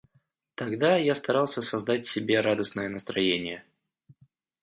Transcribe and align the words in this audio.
Тогда 0.55 0.97
я 0.97 1.13
старался 1.13 1.61
создать 1.61 2.07
себе 2.07 2.41
радостное 2.41 2.89
настроение. 2.89 3.63